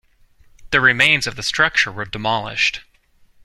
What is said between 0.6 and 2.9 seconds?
The remains of the structure were demolished.